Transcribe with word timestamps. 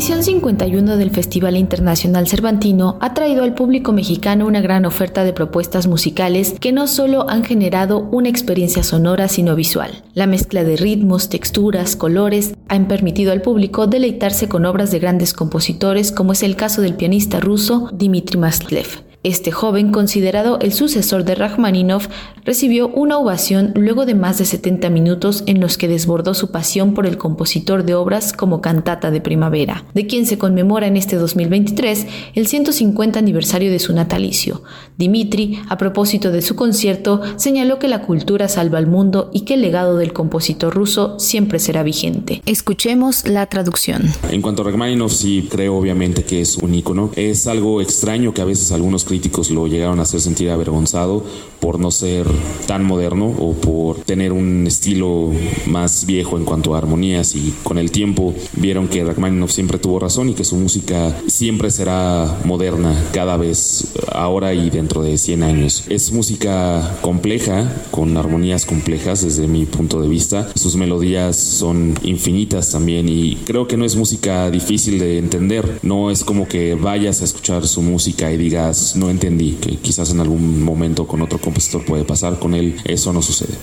edición 0.00 0.22
51 0.22 0.96
del 0.96 1.10
Festival 1.10 1.58
Internacional 1.58 2.26
Cervantino 2.26 2.96
ha 3.02 3.12
traído 3.12 3.44
al 3.44 3.52
público 3.52 3.92
mexicano 3.92 4.46
una 4.46 4.62
gran 4.62 4.86
oferta 4.86 5.24
de 5.24 5.34
propuestas 5.34 5.86
musicales 5.88 6.54
que 6.58 6.72
no 6.72 6.86
solo 6.86 7.28
han 7.28 7.44
generado 7.44 8.08
una 8.10 8.30
experiencia 8.30 8.82
sonora 8.82 9.28
sino 9.28 9.54
visual. 9.54 10.02
La 10.14 10.26
mezcla 10.26 10.64
de 10.64 10.78
ritmos, 10.78 11.28
texturas, 11.28 11.96
colores 11.96 12.54
han 12.68 12.88
permitido 12.88 13.30
al 13.30 13.42
público 13.42 13.86
deleitarse 13.86 14.48
con 14.48 14.64
obras 14.64 14.90
de 14.90 15.00
grandes 15.00 15.34
compositores 15.34 16.12
como 16.12 16.32
es 16.32 16.42
el 16.44 16.56
caso 16.56 16.80
del 16.80 16.94
pianista 16.94 17.38
ruso 17.38 17.90
Dmitry 17.92 18.38
Mastlev. 18.38 19.09
Este 19.22 19.52
joven, 19.52 19.92
considerado 19.92 20.58
el 20.60 20.72
sucesor 20.72 21.24
de 21.24 21.34
Rachmaninoff, 21.34 22.08
recibió 22.42 22.88
una 22.88 23.18
ovación 23.18 23.72
luego 23.76 24.06
de 24.06 24.14
más 24.14 24.38
de 24.38 24.46
70 24.46 24.88
minutos 24.88 25.44
en 25.44 25.60
los 25.60 25.76
que 25.76 25.88
desbordó 25.88 26.32
su 26.32 26.50
pasión 26.50 26.94
por 26.94 27.06
el 27.06 27.18
compositor 27.18 27.84
de 27.84 27.94
obras 27.94 28.32
como 28.32 28.62
Cantata 28.62 29.10
de 29.10 29.20
Primavera, 29.20 29.84
de 29.92 30.06
quien 30.06 30.24
se 30.24 30.38
conmemora 30.38 30.86
en 30.86 30.96
este 30.96 31.16
2023 31.16 32.06
el 32.34 32.46
150 32.46 33.18
aniversario 33.18 33.70
de 33.70 33.78
su 33.78 33.92
natalicio. 33.92 34.62
Dimitri, 34.96 35.60
a 35.68 35.76
propósito 35.76 36.30
de 36.30 36.40
su 36.40 36.56
concierto, 36.56 37.20
señaló 37.36 37.78
que 37.78 37.88
la 37.88 38.00
cultura 38.00 38.48
salva 38.48 38.78
al 38.78 38.86
mundo 38.86 39.30
y 39.34 39.42
que 39.42 39.52
el 39.52 39.60
legado 39.60 39.98
del 39.98 40.14
compositor 40.14 40.74
ruso 40.74 41.18
siempre 41.18 41.58
será 41.58 41.82
vigente. 41.82 42.40
Escuchemos 42.46 43.28
la 43.28 43.44
traducción. 43.44 44.10
En 44.30 44.40
cuanto 44.40 44.62
a 44.62 44.64
Rachmaninoff, 44.64 45.12
sí 45.12 45.46
creo 45.50 45.76
obviamente 45.76 46.24
que 46.24 46.40
es 46.40 46.56
un 46.56 46.74
ícono. 46.74 47.10
Es 47.16 47.46
algo 47.46 47.82
extraño 47.82 48.32
que 48.32 48.40
a 48.40 48.46
veces 48.46 48.72
algunos 48.72 49.04
críticos 49.10 49.50
lo 49.50 49.66
llegaron 49.66 49.98
a 49.98 50.02
hacer 50.02 50.20
sentir 50.20 50.50
avergonzado 50.50 51.24
por 51.60 51.78
no 51.78 51.90
ser 51.90 52.26
tan 52.66 52.84
moderno 52.84 53.26
o 53.26 53.52
por 53.52 53.96
tener 53.98 54.32
un 54.32 54.66
estilo 54.66 55.30
más 55.66 56.06
viejo 56.06 56.36
en 56.36 56.44
cuanto 56.44 56.74
a 56.74 56.78
armonías 56.78 57.34
y 57.34 57.54
con 57.62 57.78
el 57.78 57.90
tiempo 57.90 58.34
vieron 58.54 58.88
que 58.88 59.04
Rachmaninoff 59.04 59.50
siempre 59.50 59.78
tuvo 59.78 59.98
razón 59.98 60.30
y 60.30 60.34
que 60.34 60.44
su 60.44 60.56
música 60.56 61.16
siempre 61.26 61.70
será 61.70 62.40
moderna 62.44 62.94
cada 63.12 63.36
vez 63.36 63.92
ahora 64.12 64.54
y 64.54 64.70
dentro 64.70 65.02
de 65.02 65.18
100 65.18 65.42
años. 65.42 65.84
Es 65.88 66.12
música 66.12 66.98
compleja, 67.00 67.70
con 67.90 68.16
armonías 68.16 68.66
complejas 68.66 69.22
desde 69.22 69.46
mi 69.46 69.66
punto 69.66 70.00
de 70.00 70.08
vista. 70.08 70.48
Sus 70.54 70.76
melodías 70.76 71.36
son 71.36 71.94
infinitas 72.02 72.70
también 72.70 73.08
y 73.08 73.36
creo 73.44 73.66
que 73.66 73.76
no 73.76 73.84
es 73.84 73.96
música 73.96 74.50
difícil 74.50 74.98
de 74.98 75.18
entender. 75.18 75.78
No 75.82 76.10
es 76.10 76.24
como 76.24 76.48
que 76.48 76.74
vayas 76.74 77.20
a 77.20 77.24
escuchar 77.24 77.66
su 77.66 77.82
música 77.82 78.32
y 78.32 78.36
digas, 78.36 78.96
no 78.96 79.10
entendí, 79.10 79.52
que 79.60 79.76
quizás 79.76 80.10
en 80.10 80.20
algún 80.20 80.62
momento 80.62 81.06
con 81.06 81.22
otro 81.22 81.38
compositor 81.50 81.84
puede 81.84 82.04
pasar, 82.04 82.38
con 82.38 82.54
él 82.54 82.76
eso 82.84 83.12
no 83.12 83.22
sucede. 83.22 83.54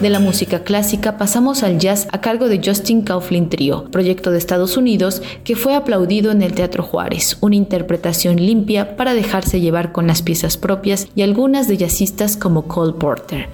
De 0.00 0.10
la 0.10 0.20
música 0.20 0.62
clásica 0.62 1.18
pasamos 1.18 1.62
al 1.64 1.78
jazz 1.78 2.06
a 2.12 2.20
cargo 2.20 2.48
de 2.48 2.60
Justin 2.64 3.02
Kauflin 3.02 3.48
Trio, 3.48 3.90
proyecto 3.90 4.30
de 4.30 4.38
Estados 4.38 4.76
Unidos 4.76 5.22
que 5.42 5.56
fue 5.56 5.74
aplaudido 5.74 6.30
en 6.30 6.40
el 6.40 6.52
Teatro 6.52 6.84
Juárez, 6.84 7.36
una 7.40 7.56
interpretación 7.56 8.36
limpia 8.36 8.96
para 8.96 9.14
dejarse 9.14 9.60
llevar 9.60 9.90
con 9.92 10.06
las 10.06 10.22
piezas 10.22 10.56
propias 10.56 11.08
y 11.16 11.22
algunas 11.22 11.66
de 11.66 11.78
jazzistas 11.78 12.36
como 12.36 12.68
Cole 12.68 12.94
Porter. 12.94 13.48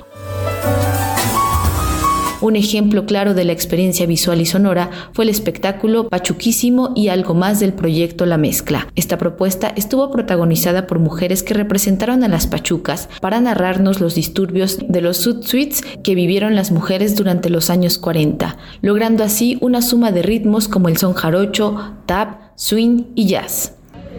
Un 2.45 2.57
ejemplo 2.57 3.07
claro 3.07 3.33
de 3.33 3.45
la 3.45 3.53
experiencia 3.53 4.05
visual 4.05 4.39
y 4.39 4.45
sonora 4.45 4.91
fue 5.15 5.25
el 5.25 5.31
espectáculo 5.31 6.11
Pachuquísimo 6.11 6.93
y 6.95 7.09
algo 7.09 7.33
más 7.33 7.59
del 7.59 7.73
proyecto 7.73 8.27
La 8.27 8.37
Mezcla. 8.37 8.87
Esta 8.97 9.17
propuesta 9.17 9.73
estuvo 9.77 10.11
protagonizada 10.11 10.87
por 10.87 10.99
mujeres 10.99 11.43
que 11.43 11.55
representaron 11.55 12.23
a 12.23 12.29
las 12.29 12.47
pachucas 12.47 13.09
para 13.23 13.41
narrarnos 13.41 13.99
los 14.03 14.15
disturbios 14.15 14.77
de 14.87 15.01
los 15.01 15.17
Suits 15.17 15.81
que 16.03 16.15
vivieron 16.15 16.55
las 16.55 16.71
mujeres 16.71 17.17
durante 17.17 17.49
los 17.49 17.71
años 17.71 17.97
40, 17.97 18.59
logrando 18.83 19.25
así 19.25 19.57
una 19.63 19.81
suma 19.81 20.13
de 20.13 20.21
ritmos 20.21 20.69
como 20.69 20.91
el 20.91 20.99
son 20.99 21.15
jarocho, 21.15 21.95
tap, 22.05 22.41
swing 22.57 23.05
y 23.15 23.27
jazz. 23.27 23.75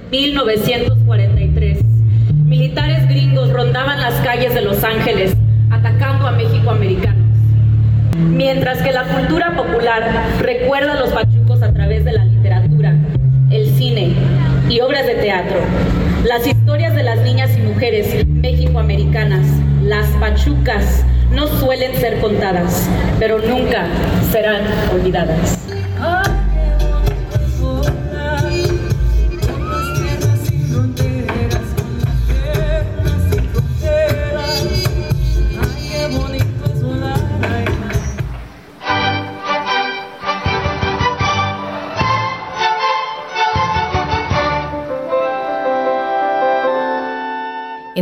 1943. 0.10 1.78
Militares 2.44 3.08
gringos 3.08 3.54
rondaban 3.54 4.02
las 4.02 4.16
calles 4.26 4.56
de 4.56 4.64
Los 4.64 4.84
Ángeles 4.84 5.36
atacando 5.70 6.26
a 6.26 6.32
México 6.32 6.72
americano. 6.72 7.25
Mientras 8.16 8.82
que 8.82 8.94
la 8.94 9.04
cultura 9.04 9.58
popular 9.58 10.10
recuerda 10.40 10.94
a 10.94 11.00
los 11.02 11.10
pachucos 11.10 11.62
a 11.62 11.74
través 11.74 12.06
de 12.06 12.14
la 12.14 12.24
literatura, 12.24 12.96
el 13.52 13.68
cine 13.76 14.14
y 14.70 14.80
obras 14.80 15.06
de 15.06 15.16
teatro. 15.16 15.58
Las 16.24 16.48
historias 16.48 16.96
de 16.96 17.04
las 17.04 17.20
niñas 17.20 17.52
y 17.58 17.62
mujeres 17.62 18.26
mexicoamericanas, 18.26 19.46
las 19.84 20.08
pachucas, 20.22 21.04
no 21.32 21.48
suelen 21.48 21.94
ser 21.98 22.20
contadas, 22.20 22.90
pero 23.20 23.40
nunca 23.40 23.86
serán 24.32 24.62
olvidadas. 24.94 25.60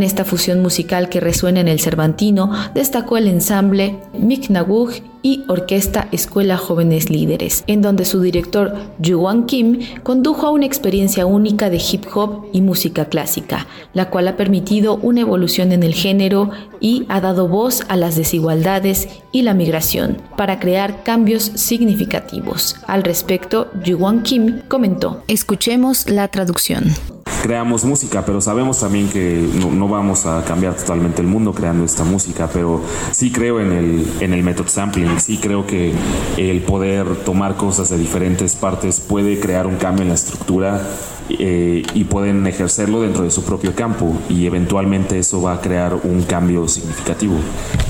En 0.03 0.07
esta 0.07 0.25
fusión 0.25 0.61
musical 0.61 1.07
que 1.07 1.21
resuena 1.21 1.61
en 1.61 1.69
el 1.69 1.79
Cervantino, 1.79 2.51
destacó 2.75 3.15
el 3.15 3.29
ensamble 3.29 4.01
Miknagug 4.11 4.91
y 5.21 5.45
Orquesta 5.47 6.09
Escuela 6.11 6.57
Jóvenes 6.57 7.09
Líderes, 7.09 7.63
en 7.67 7.81
donde 7.81 8.03
su 8.03 8.19
director 8.19 8.73
Yuan 8.99 9.45
Kim 9.45 9.79
condujo 10.03 10.45
a 10.45 10.49
una 10.49 10.65
experiencia 10.65 11.25
única 11.25 11.69
de 11.69 11.77
hip 11.77 12.03
hop 12.13 12.47
y 12.51 12.59
música 12.59 13.05
clásica, 13.05 13.65
la 13.93 14.09
cual 14.09 14.27
ha 14.27 14.35
permitido 14.35 14.97
una 14.97 15.21
evolución 15.21 15.71
en 15.71 15.83
el 15.83 15.93
género 15.93 16.51
y 16.81 17.05
ha 17.07 17.21
dado 17.21 17.47
voz 17.47 17.85
a 17.87 17.95
las 17.95 18.17
desigualdades 18.17 19.07
y 19.31 19.43
la 19.43 19.53
migración 19.53 20.17
para 20.35 20.59
crear 20.59 21.03
cambios 21.03 21.43
significativos. 21.55 22.75
Al 22.87 23.03
respecto, 23.03 23.71
Yuan 23.85 24.21
Kim 24.23 24.63
comentó: 24.67 25.23
Escuchemos 25.29 26.09
la 26.09 26.27
traducción 26.27 26.93
creamos 27.43 27.83
música, 27.83 28.23
pero 28.25 28.39
sabemos 28.39 28.79
también 28.79 29.09
que 29.09 29.45
no, 29.59 29.89
vamos 29.89 30.25
a 30.25 30.45
cambiar 30.45 30.75
totalmente 30.75 31.21
el 31.21 31.27
mundo 31.27 31.53
creando 31.53 31.83
esta 31.83 32.05
música, 32.05 32.49
pero 32.51 32.81
sí 33.11 33.33
creo 33.33 33.59
en 33.59 33.73
el, 33.73 34.07
en 34.21 34.31
el 34.31 34.43
method 34.43 34.69
sampling, 34.69 35.19
sí 35.19 35.37
creo 35.39 35.67
que 35.67 35.91
el 36.37 36.61
poder 36.61 37.17
tomar 37.25 37.57
cosas 37.57 37.89
de 37.89 37.97
diferentes 37.97 38.55
partes 38.55 39.01
puede 39.01 39.41
crear 39.41 39.67
un 39.67 39.75
cambio 39.75 40.03
en 40.03 40.07
la 40.07 40.15
estructura 40.15 40.87
eh, 41.29 41.83
y 41.93 42.03
pueden 42.03 42.45
ejercerlo 42.47 43.01
dentro 43.01 43.23
de 43.23 43.31
su 43.31 43.43
propio 43.43 43.73
campo 43.75 44.13
y 44.29 44.45
eventualmente 44.45 45.17
eso 45.19 45.41
va 45.41 45.53
a 45.53 45.61
crear 45.61 45.93
un 46.03 46.23
cambio 46.23 46.67
significativo. 46.67 47.35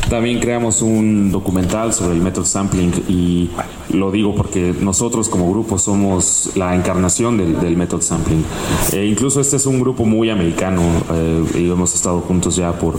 También 0.09 0.39
creamos 0.39 0.81
un 0.81 1.31
documental 1.31 1.93
sobre 1.93 2.13
el 2.15 2.21
method 2.21 2.45
sampling 2.45 2.91
y 3.07 3.49
lo 3.89 4.11
digo 4.11 4.35
porque 4.35 4.73
nosotros 4.79 5.29
como 5.29 5.49
grupo 5.49 5.77
somos 5.77 6.51
la 6.55 6.75
encarnación 6.75 7.37
del, 7.37 7.59
del 7.59 7.77
method 7.77 8.01
sampling. 8.01 8.43
E 8.91 9.05
incluso 9.05 9.41
este 9.41 9.55
es 9.55 9.65
un 9.65 9.79
grupo 9.79 10.05
muy 10.05 10.29
americano 10.29 10.81
eh, 11.11 11.43
y 11.55 11.69
hemos 11.69 11.95
estado 11.95 12.21
juntos 12.21 12.55
ya 12.55 12.73
por, 12.73 12.97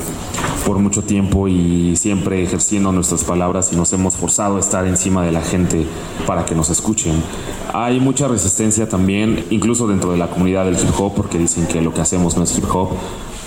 por 0.67 0.79
mucho 0.79 1.03
tiempo 1.03 1.47
y 1.49 1.97
siempre 1.97 2.43
ejerciendo 2.43 2.93
nuestras 2.93 3.25
palabras 3.25 3.73
y 3.73 3.77
nos 3.77 3.93
hemos 3.93 4.17
forzado 4.17 4.57
a 4.57 4.61
estar 4.61 4.87
encima 4.87 5.25
de 5.25 5.33
la 5.33 5.43
gente 5.43 5.87
para 6.27 6.45
que 6.45 6.55
nos 6.55 6.71
escuchen. 6.71 7.15
Hay 7.73 7.99
mucha 7.99 8.29
resistencia 8.29 8.89
también, 8.89 9.45
incluso 9.51 9.89
dentro 9.89 10.13
de 10.13 10.17
la 10.17 10.24
comunidad 10.29 10.65
del 10.65 10.75
hip 10.75 10.99
hop, 10.99 11.15
porque 11.15 11.39
dicen 11.39 11.67
que 11.67 11.81
lo 11.81 11.93
que 11.93 12.01
hacemos 12.01 12.37
no 12.37 12.45
es 12.45 12.57
hip 12.57 12.65
hop, 12.73 12.91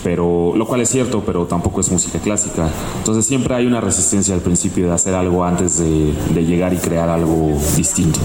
pero 0.03 0.53
lo 0.55 0.65
cual 0.65 0.81
es 0.81 0.89
cierto, 0.89 1.23
pero 1.25 1.45
tampoco 1.45 1.81
es 1.81 1.91
música 1.91 2.19
clásica. 2.19 2.69
Entonces 2.97 3.25
siempre 3.25 3.55
hay 3.55 3.65
una 3.65 3.81
resistencia 3.81 4.33
al 4.35 4.41
principio 4.41 4.87
de 4.87 4.93
hacer 4.93 5.15
algo 5.15 5.43
antes 5.43 5.79
de, 5.79 6.13
de 6.33 6.45
llegar 6.45 6.73
y 6.73 6.77
crear 6.77 7.09
algo 7.09 7.57
distinto. 7.75 8.19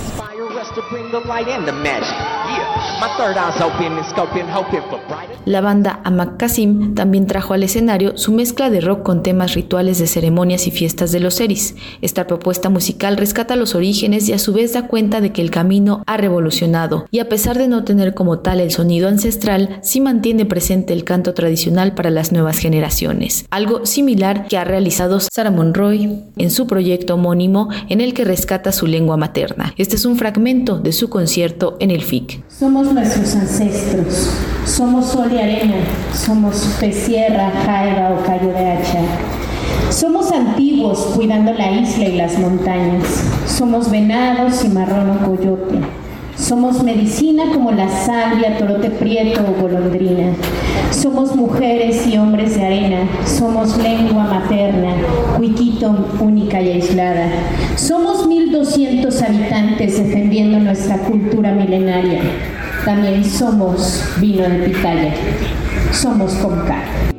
La 5.45 5.61
banda 5.61 6.01
Amak 6.05 6.37
Kasim 6.37 6.95
también 6.95 7.27
trajo 7.27 7.53
al 7.55 7.63
escenario 7.63 8.17
su 8.17 8.33
mezcla 8.33 8.71
de 8.71 8.81
rock 8.81 9.03
con 9.03 9.23
temas 9.23 9.55
rituales 9.55 9.99
de 9.99 10.07
ceremonias 10.07 10.67
y 10.67 10.71
fiestas 10.71 11.11
de 11.13 11.21
los 11.21 11.41
Eris. 11.41 11.75
Esta 12.01 12.27
propuesta 12.27 12.69
musical 12.69 13.17
rescata 13.17 13.57
los 13.57 13.75
orígenes 13.75 14.29
y 14.29 14.33
a 14.33 14.39
su 14.39 14.53
vez 14.53 14.73
da 14.73 14.87
cuenta 14.87 15.21
de 15.21 15.33
que 15.33 15.43
el 15.43 15.51
camino 15.51 16.03
ha 16.07 16.17
revolucionado 16.17 17.07
y 17.11 17.19
a 17.19 17.29
pesar 17.29 17.59
de 17.59 17.69
no 17.69 17.85
tener 17.85 18.15
como 18.15 18.39
tal 18.39 18.61
el 18.61 18.71
sonido 18.71 19.09
ancestral, 19.09 19.81
sí 19.83 20.01
mantiene 20.01 20.47
presente 20.47 20.93
el 20.93 21.05
canto 21.05 21.35
tradicional 21.35 21.95
para 21.95 22.11
las 22.11 22.33
nuevas 22.33 22.59
generaciones. 22.59 23.47
Algo 23.51 23.85
similar 23.85 24.47
que 24.47 24.59
ha 24.59 24.65
realizado 24.65 25.19
Sarah 25.21 25.51
Monroy 25.51 26.23
en 26.37 26.51
su 26.51 26.67
proyecto 26.67 27.15
homónimo 27.15 27.69
en 27.89 28.01
el 28.01 28.15
que 28.15 28.25
rescata 28.25 28.73
su 28.73 28.87
lengua 28.87 29.17
materna. 29.17 29.75
Este 29.77 29.97
es 29.97 30.05
un 30.05 30.17
fragmento 30.17 30.79
de 30.79 30.93
su 30.93 31.09
concierto 31.09 31.77
en 31.81 31.91
el 31.91 32.03
FIC. 32.03 32.42
Somos 32.49 32.93
nuestros 32.93 33.35
ancestros, 33.35 34.31
somos 34.65 35.07
sol 35.07 35.33
y 35.33 35.39
arena, 35.39 35.77
somos 36.15 36.77
pez 36.79 37.05
sierra, 37.05 37.51
jaiba 37.65 38.11
o 38.11 38.25
callo 38.25 38.49
de 38.49 38.73
hacha. 38.73 39.01
Somos 39.91 40.31
antiguos 40.31 40.99
cuidando 41.17 41.53
la 41.53 41.71
isla 41.71 42.05
y 42.05 42.17
las 42.17 42.39
montañas, 42.39 43.05
somos 43.47 43.91
venados 43.91 44.65
y 44.65 44.69
marrón 44.69 45.11
o 45.11 45.27
coyote. 45.27 45.81
Somos 46.43 46.83
medicina 46.83 47.45
como 47.55 47.71
la 47.71 47.89
salvia, 47.89 48.59
torote 48.59 48.91
prieto 48.91 49.43
o 49.43 49.63
golondrina. 49.63 50.35
Somos 50.91 51.37
mujeres 51.37 52.05
y 52.05 52.19
hombres 52.19 52.57
de 52.57 52.67
arena. 52.67 53.09
Somos 53.25 53.77
lengua 53.77 54.25
materna, 54.25 54.93
cuiquito 55.37 55.95
única 56.19 56.61
y 56.61 56.73
aislada. 56.73 57.29
Somos 57.77 58.27
1200 58.27 59.23
habitantes 59.23 60.05
defendiendo 60.05 60.59
nuestra 60.59 60.99
cultura 60.99 61.53
milenaria. 61.53 62.23
También 62.85 63.25
somos 63.25 64.03
vino 64.21 64.43
de 64.43 64.69
pitaya. 64.69 65.15
Somos 65.93 66.33
Comcar. 66.35 67.12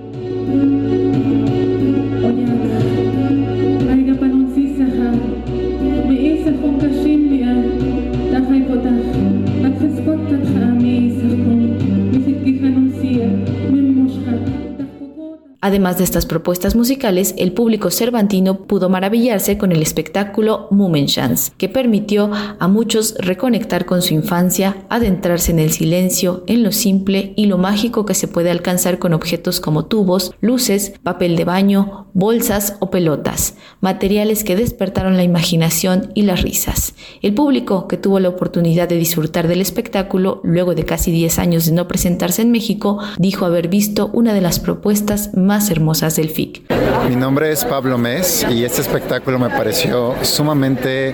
Además 15.73 15.97
de 15.97 16.03
estas 16.03 16.27
propuestas 16.27 16.75
musicales, 16.75 17.33
el 17.35 17.51
público 17.51 17.89
cervantino 17.89 18.67
pudo 18.67 18.89
maravillarse 18.89 19.57
con 19.57 19.71
el 19.71 19.81
espectáculo 19.81 20.67
Mumenchans, 20.69 21.51
que 21.57 21.67
permitió 21.67 22.29
a 22.59 22.67
muchos 22.67 23.15
reconectar 23.17 23.87
con 23.87 24.03
su 24.03 24.13
infancia, 24.13 24.85
adentrarse 24.89 25.51
en 25.51 25.57
el 25.57 25.71
silencio, 25.71 26.43
en 26.45 26.61
lo 26.61 26.71
simple 26.71 27.33
y 27.37 27.47
lo 27.47 27.57
mágico 27.57 28.05
que 28.05 28.13
se 28.13 28.27
puede 28.27 28.51
alcanzar 28.51 28.99
con 28.99 29.15
objetos 29.15 29.59
como 29.59 29.85
tubos, 29.85 30.35
luces, 30.41 30.93
papel 31.01 31.35
de 31.35 31.45
baño, 31.45 32.05
bolsas 32.13 32.77
o 32.79 32.91
pelotas, 32.91 33.55
materiales 33.81 34.43
que 34.43 34.55
despertaron 34.55 35.17
la 35.17 35.23
imaginación 35.23 36.11
y 36.13 36.21
las 36.21 36.43
risas. 36.43 36.93
El 37.23 37.33
público 37.33 37.87
que 37.87 37.97
tuvo 37.97 38.19
la 38.19 38.29
oportunidad 38.29 38.87
de 38.87 38.97
disfrutar 38.97 39.47
del 39.47 39.61
espectáculo 39.61 40.39
luego 40.43 40.75
de 40.75 40.85
casi 40.85 41.11
10 41.11 41.39
años 41.39 41.65
de 41.65 41.71
no 41.71 41.87
presentarse 41.87 42.43
en 42.43 42.51
México, 42.51 42.99
dijo 43.17 43.47
haber 43.47 43.69
visto 43.69 44.11
una 44.13 44.35
de 44.35 44.41
las 44.41 44.59
propuestas 44.59 45.35
más 45.35 45.62
hermosas 45.69 46.15
del 46.15 46.29
FIC. 46.29 46.63
Mi 47.09 47.15
nombre 47.15 47.51
es 47.51 47.65
Pablo 47.65 47.97
Mes 47.97 48.45
y 48.49 48.63
este 48.63 48.81
espectáculo 48.81 49.37
me 49.39 49.49
pareció 49.49 50.15
sumamente 50.21 51.13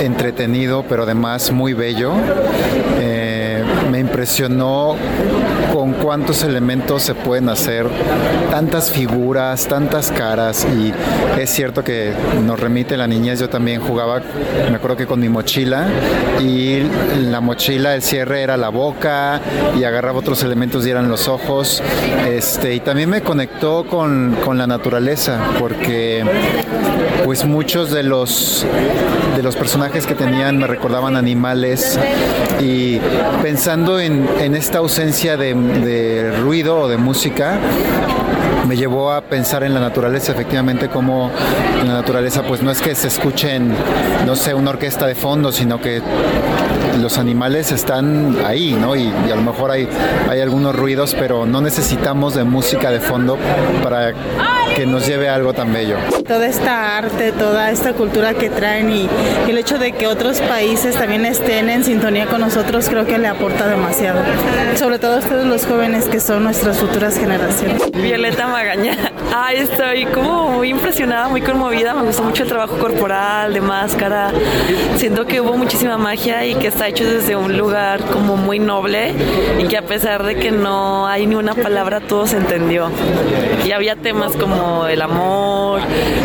entretenido, 0.00 0.84
pero 0.88 1.02
además 1.02 1.50
muy 1.52 1.72
bello. 1.72 2.12
Eh, 3.00 3.62
me 3.90 3.98
impresionó 3.98 4.96
con 5.72 5.92
cuántos 5.94 6.42
elementos 6.42 7.02
se 7.02 7.14
pueden 7.14 7.48
hacer, 7.48 7.86
tantas 8.50 8.90
figuras, 8.90 9.66
tantas 9.66 10.10
caras 10.10 10.66
y 10.66 10.92
es 11.40 11.50
cierto 11.50 11.84
que 11.84 12.12
nos 12.44 12.58
remite 12.58 12.96
la 12.96 13.06
niñez, 13.06 13.40
yo 13.40 13.48
también 13.48 13.80
jugaba, 13.80 14.20
me 14.70 14.76
acuerdo 14.76 14.96
que 14.96 15.06
con 15.06 15.20
mi 15.20 15.28
mochila 15.28 15.86
y 16.40 16.82
la 17.30 17.40
mochila, 17.40 17.94
el 17.94 18.02
cierre 18.02 18.42
era 18.42 18.56
la 18.56 18.68
boca 18.68 19.40
y 19.78 19.84
agarraba 19.84 20.18
otros 20.18 20.42
elementos 20.42 20.86
y 20.86 20.90
eran 20.90 21.08
los 21.08 21.28
ojos. 21.28 21.82
Este, 22.28 22.74
y 22.74 22.80
también 22.80 23.10
me 23.10 23.22
conectó 23.22 23.86
con, 23.86 24.36
con 24.44 24.58
la 24.58 24.66
naturaleza 24.66 25.38
porque 25.58 26.24
pues 27.24 27.44
muchos 27.44 27.90
de 27.90 28.02
los 28.02 28.66
de 29.36 29.42
los 29.42 29.56
personajes 29.56 30.06
que 30.06 30.14
tenían 30.14 30.58
me 30.58 30.66
recordaban 30.66 31.16
animales. 31.16 31.98
Y 32.60 32.98
pensando 33.42 33.98
en, 34.00 34.28
en 34.40 34.54
esta 34.54 34.78
ausencia 34.78 35.36
de, 35.36 35.54
de 35.60 36.32
ruido 36.40 36.80
o 36.80 36.88
de 36.88 36.96
música, 36.96 37.58
me 38.68 38.76
llevó 38.76 39.12
a 39.12 39.20
pensar 39.22 39.64
en 39.64 39.74
la 39.74 39.80
naturaleza, 39.80 40.32
efectivamente, 40.32 40.88
como 40.88 41.30
la 41.84 41.92
naturaleza, 41.94 42.42
pues 42.42 42.62
no 42.62 42.70
es 42.70 42.80
que 42.80 42.94
se 42.94 43.08
escuchen, 43.08 43.74
no 44.26 44.36
sé, 44.36 44.54
una 44.54 44.70
orquesta 44.70 45.06
de 45.06 45.14
fondo, 45.14 45.50
sino 45.50 45.80
que 45.80 46.00
los 47.00 47.18
animales 47.18 47.72
están 47.72 48.36
ahí, 48.44 48.76
¿no? 48.80 48.94
Y, 48.94 49.08
a 49.08 49.36
lo 49.36 49.42
mejor 49.42 49.70
hay, 49.70 49.88
hay 50.28 50.40
algunos 50.40 50.74
ruidos, 50.76 51.16
pero 51.18 51.46
no 51.46 51.60
necesitamos 51.60 52.34
de 52.34 52.44
música 52.44 52.90
de 52.90 53.00
fondo 53.00 53.38
para 53.82 54.12
que 54.74 54.86
nos 54.86 55.06
lleve 55.06 55.28
a 55.28 55.34
algo 55.34 55.52
tan 55.52 55.72
bello. 55.72 55.96
Toda 56.26 56.46
esta 56.46 56.96
arte, 56.96 57.32
toda 57.32 57.70
esta 57.70 57.92
cultura 57.92 58.34
que 58.34 58.50
traen 58.50 58.90
y, 58.90 59.08
el 59.48 59.58
hecho 59.58 59.78
de 59.78 59.92
que 59.92 60.06
otros 60.06 60.40
países 60.40 60.94
también 60.94 61.26
estén 61.26 61.68
en 61.68 61.84
sintonía 61.84 62.26
con 62.26 62.40
nosotros 62.40 62.88
creo 62.88 63.06
que 63.06 63.18
le 63.18 63.28
aporta 63.28 63.66
demasiado. 63.66 64.20
Sobre 64.76 64.98
todo 64.98 65.16
a 65.16 65.18
ustedes 65.18 65.46
los 65.46 65.66
jóvenes 65.66 66.06
que 66.06 66.20
son 66.20 66.44
nuestras 66.44 66.78
futuras 66.78 67.18
generaciones. 67.18 67.90
Violeta 67.92 68.46
Magaña. 68.46 69.09
Ay, 69.32 69.58
estoy 69.58 70.06
como 70.06 70.50
muy 70.50 70.70
impresionada, 70.70 71.28
muy 71.28 71.40
conmovida. 71.40 71.94
Me 71.94 72.02
gustó 72.02 72.24
mucho 72.24 72.42
el 72.42 72.48
trabajo 72.48 72.76
corporal, 72.78 73.54
de 73.54 73.60
máscara. 73.60 74.32
Siento 74.96 75.24
que 75.24 75.40
hubo 75.40 75.56
muchísima 75.56 75.96
magia 75.98 76.44
y 76.44 76.56
que 76.56 76.66
está 76.66 76.88
hecho 76.88 77.04
desde 77.04 77.36
un 77.36 77.56
lugar 77.56 78.04
como 78.06 78.36
muy 78.36 78.58
noble 78.58 79.12
y 79.60 79.68
que 79.68 79.76
a 79.76 79.86
pesar 79.86 80.24
de 80.24 80.34
que 80.34 80.50
no 80.50 81.06
hay 81.06 81.28
ni 81.28 81.36
una 81.36 81.54
palabra, 81.54 82.00
todo 82.00 82.26
se 82.26 82.38
entendió. 82.38 82.90
Y 83.64 83.70
había 83.70 83.94
temas 83.94 84.34
como 84.34 84.86
el 84.86 85.00
amor, 85.00 85.80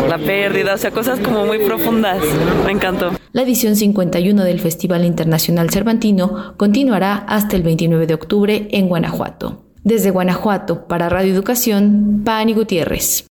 la 0.08 0.18
pérdida, 0.18 0.74
o 0.74 0.78
sea, 0.78 0.90
cosas 0.90 1.20
como 1.20 1.46
muy 1.46 1.60
profundas. 1.60 2.18
Me 2.64 2.72
encantó. 2.72 3.12
La 3.30 3.42
edición 3.42 3.76
51 3.76 4.42
del 4.42 4.58
Festival 4.58 5.04
Internacional 5.04 5.70
Cervantino 5.70 6.54
continuará 6.56 7.24
hasta 7.28 7.54
el 7.54 7.62
29 7.62 8.06
de 8.08 8.14
octubre 8.14 8.68
en 8.72 8.88
Guanajuato. 8.88 9.65
Desde 9.86 10.10
Guanajuato, 10.10 10.88
para 10.88 11.08
Radio 11.08 11.32
Educación, 11.32 12.22
Pani 12.24 12.54
Gutiérrez. 12.54 13.24